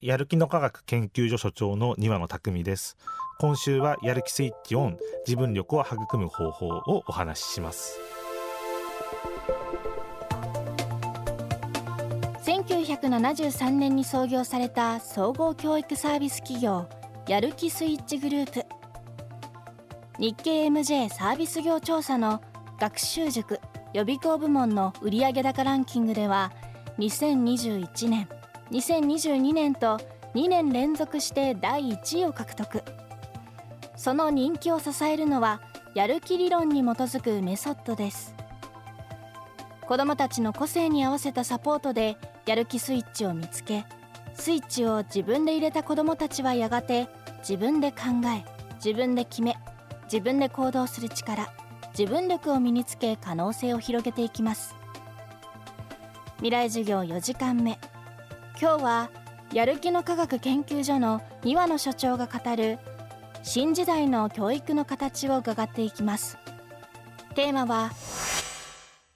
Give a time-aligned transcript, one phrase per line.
[0.00, 2.96] やる気の科学研究所所長の庭野匠です。
[3.40, 7.98] 今週はやる気スイッチオン自分力を育む方法をお話しします。
[12.44, 16.88] 1973年に創業された総合教育サービス企業
[17.26, 18.64] やる気スイッチグループ。
[20.20, 22.40] 日経 MJ サービス業調査の
[22.78, 23.58] 学習塾
[23.94, 26.52] 予備校部門の売上高ランキングでは
[26.98, 28.28] 2021年
[28.70, 29.98] 2022年と
[30.34, 32.82] 2年連続して第1位を獲得
[33.96, 35.60] その人気を支えるのは
[35.94, 38.34] やる気理論に基づくメソッドです。
[39.88, 43.86] 子どもたちの個性に合わせたサポートでやる気スイッチを見つけ
[44.34, 47.96] スイッチを自分で入れた子どもたちはやがて自分で考
[48.26, 48.44] え
[48.84, 49.56] 自分で決め
[50.04, 51.48] 自分で行動する力
[51.98, 54.76] 自分力を身につけ可能性を広げていきます。
[56.36, 57.78] 未来授業4時間目。
[58.60, 59.10] 今日は
[59.52, 62.80] やる気の科学研究所の庭野所長が語る
[63.44, 66.38] 新時代の教育の形を伺っていきます。
[67.36, 67.92] テーマは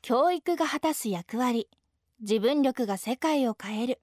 [0.00, 1.68] 教育が果たす役割
[2.20, 4.00] 自分力が世界を変える。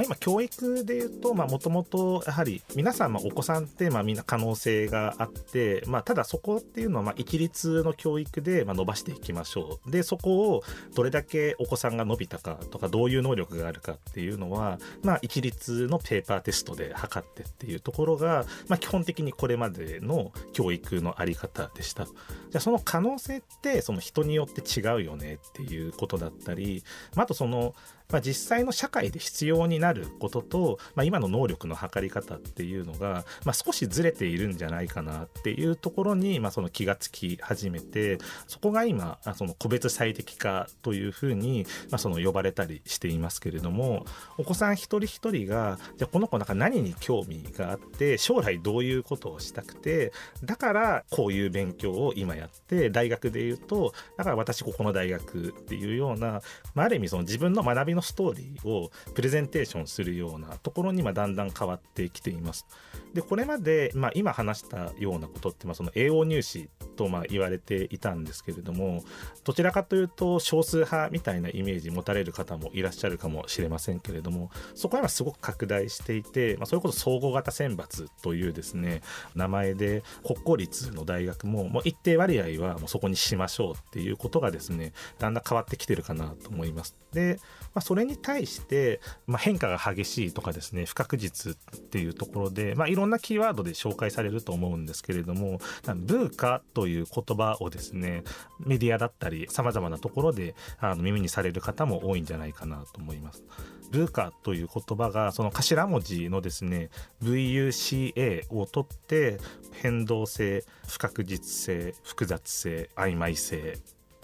[0.00, 9.90] まあ、今教育でいうともともとやはり皆さんお子さんってまあみんな可能性があって、まあ、ただそこっていうのはまあ一律の教育でまあ伸ばしていきましょう。
[9.90, 10.62] でそこを
[10.94, 22.06] どれだけお子さんが伸びたかとかどういう能力があるかっていうのはまあ一律のペーパーテストで測ってっていうところがまあ基本的にこれまでの教育のあり方でした。
[22.06, 26.82] じゃあその可能性ってその人によって違うよねっていうことだったり、
[27.14, 27.74] まあ、あとその
[28.10, 44.04] まあ、実際の社会で必要になることと、まあ、今の能力の測り方っていうのが、まあ、少しずれているんじゃないかなっていうところに、まあ、その気がつき始めてそこが今その個別最適化というふうに、まあ、その呼ばれたりしていますけれども
[44.38, 50.12] お子さん一人一人がじゃこの子なんか何に興味があって将来どういうことをしたくて
[50.44, 56.40] だからこういう勉強を今やって大学で言うとだから私ここの大学っていうような、
[56.74, 62.66] まあ、ある意味その自分の学びののストーリーをプレゼンテーションするようなところにまだんだん変わってきています。
[63.14, 66.68] でこれまで、まあ、今話したようなことって、まあ、その AO 入試
[67.00, 69.02] とまあ言われていたんですけれども
[69.42, 79.00] どちらかというと少数派みたいなイメージ持たれる方もいらっしゃるかもしれませんけれどもそこは今すごく拡大していて、まあ、それこそ総合型選抜というですね
[79.34, 86.94] 名前で国公立の大学ももう一定割合はもうそこにしましょうっていうことがですねだんだん変わってきてるかなと思います。
[87.12, 87.40] で、
[87.74, 95.58] まあ、それに対して、まあ、変化が激しいとかですね不確実っていうところで、まあ、いろんなキーワードで紹介されると思うんですけれども
[95.96, 98.22] ブーカといいう言葉をですね
[98.58, 103.44] メディアだったりさまざまなところであの耳にされる方も多いんじゃないかなと思います。
[103.90, 106.90] ブーカという言葉がその頭文字のですね
[107.22, 109.38] VUCA を取って
[109.72, 113.78] 変動性不確実性複雑性曖昧性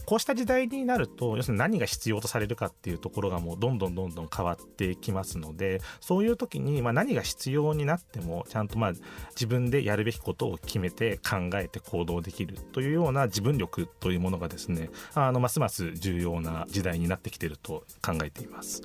[0.07, 8.93] こうした時代になると要するに何が必要とされるかっていうところがもうどんどんどんどん変わってきますのでそういう時にま何が必要になってもちゃんとまあ
[9.31, 18.83] 自分でやるべきことを決めて考えて行動できるというような自分力というものがですねあのますます重要な時代になってきてると考えています。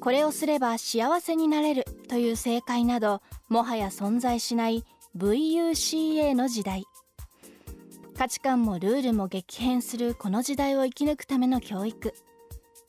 [0.00, 4.84] これをすれば幸せになれるという正解などもはや存在しない
[5.16, 6.84] VUCA の時代
[8.18, 12.14] 価値観もルールも激変するこの時代を生き抜くための教育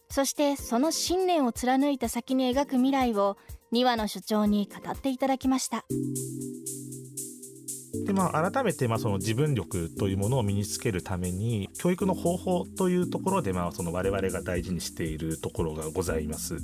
[0.10, 3.38] そしてその信念を貫いた先に描く未来を
[3.72, 5.86] 2話の所長に語っていただきました。
[7.94, 16.58] でまあ、改めてまあその自分力というものを身につけるために教育の方法というところでまあその我々が大事にしているところがございます。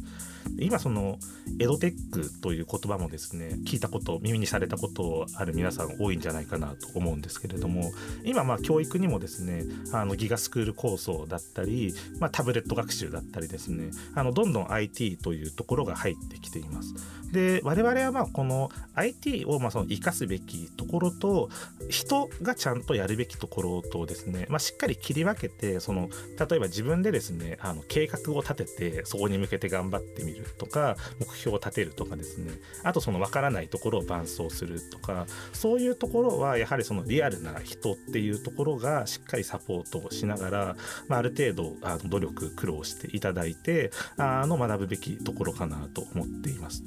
[0.60, 1.18] 今その
[1.60, 7.92] エドテックという言葉もですね聞いたこと耳にされたことある皆さん多いんじゃないかなと思うんですけれども
[8.24, 16.94] 今まあ教育にもですねあのギガスクール構想だったり、まあ、タブレット学習だったりですねあのどんどん IT というところが入ってきています。
[17.32, 21.50] で我々はまあこの IT をまあその生かすべきところと
[21.90, 26.10] 人がちゃんとやるべきところとですね、まあ、しっかり切り分けてその
[26.40, 32.52] 例えば自分でですねあの計画を立ててそこに向けて頑張ってみるとか目標を立てるとかですね
[32.84, 40.76] あとその分からないところを伴走するとかそういうところはやはりそのリアルな人っていうところがしっかりサポートをしながら、
[41.08, 46.84] まあ、ある程度あの努力苦労していただいてあの学ぶべきところかなと思っています。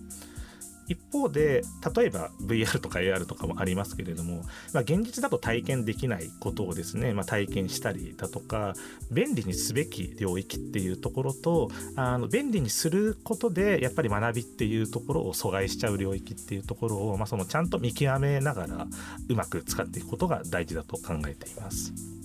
[0.89, 1.63] 一方で
[1.97, 4.43] 例えば VR とか AR とかもありますけれども、
[4.73, 8.75] まあ、現実だと体験できないことをですね、まあ、体験したりだとか
[9.11, 18.87] 便利にすべき領域っていうところとあの便利にすることでやっぱり学びっていうところを阻害しちゃう領域っていうところを、まあ、そのちゃんと見極めながら
[19.29, 22.18] うまく使っていくことが大事だと考えています。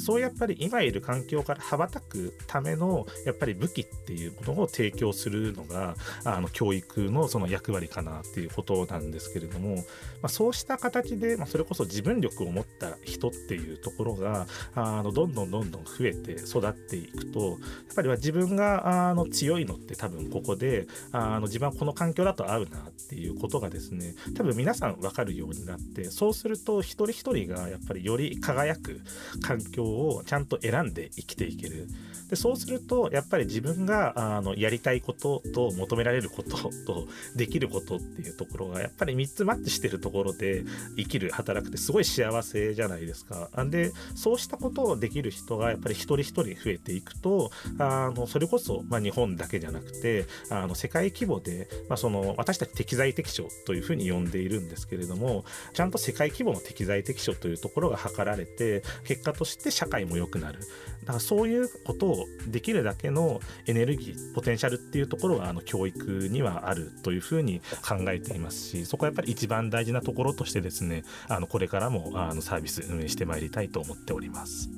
[0.00, 5.94] そうやっぱり今いる環境から羽ばたくためのやっぱり武器っていうものを提供するのが
[6.24, 9.82] あの教育のその役割かなっていうことなんですけれども、ま
[10.24, 17.58] あ、そうした形で、まあ、それこそ自分力を持った人っていうところがあのどんどんどんどん増えて育っていくとやっ
[17.94, 29.00] ぱりは自分があの強いのって多分ここであの自分はこの環境だと合うなっていうことがですね多分皆さん分かるようになってそうすると一人一人がやっぱりより輝く
[29.42, 31.88] 環境をちゃんと選んで生きていける
[32.30, 36.56] でそうするとやっぱり自分があのやりたいことと求められること
[36.86, 40.64] とできることっていうところがやっぱり3つマッチしてるところで
[40.96, 43.50] 生きる働くってすごい幸せじゃないですか。
[43.66, 55.44] でそうしたことをできる人がやっぱり一人一人増えていくとあのそれこそ、まあ、日本だけじゃなくてあの世界規模で、まあ、その私たち適材適所というふうに呼んでいるんですけれども
[55.74, 60.58] ちゃんと世界規模の適材適所というところが図られて結果として社会も良くなる。
[61.00, 74.68] だからそういうことをできるだけのエネルギーポテンシャルっていうところがあの教育にはあるというふうに考えていますしそこはやっぱり一番大事なところとしてですねあのこれからもあのサービス運営してまいりたいと思っております。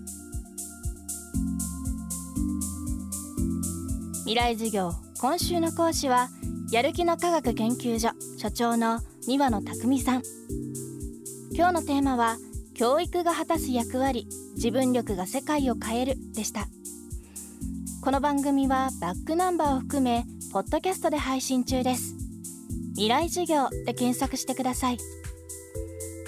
[4.21, 6.29] 未来授業今週の講師は
[6.71, 10.23] やる気の科学研究所所長の三輪野匠さん。
[11.53, 12.39] 今日のテーマは
[12.83, 14.27] 教育が果たす役割
[14.57, 16.67] 自分力が世界を変えるでした。
[18.03, 22.17] この番組はバックナンバーを含めポッドキャストで配信中です。
[22.95, 24.99] 未来授業で検索してください。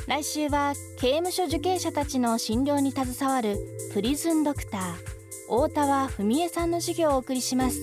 [0.07, 3.59] 来週は刑務所受刑者たちの診療に携わる
[3.93, 4.83] プリズンドクター
[5.49, 7.81] 大田和文江さんの授業をお送りします。